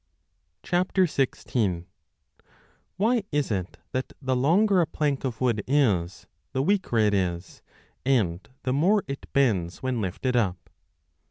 5 0.65 0.87
WHY 2.97 3.23
is 3.31 3.51
it 3.51 3.77
that 3.91 4.13
the 4.19 4.35
longer 4.35 4.81
a 4.81 4.87
plank 4.87 5.23
of 5.23 5.39
wood 5.39 5.63
is, 5.67 6.25
the 6.53 6.63
weaker 6.63 6.97
16 6.99 7.05
it 7.05 7.13
is, 7.13 7.61
and 8.03 8.49
the 8.63 8.73
more 8.73 9.03
it 9.07 9.31
bends 9.31 9.83
when 9.83 10.01
lifted 10.01 10.35
up 10.35 10.71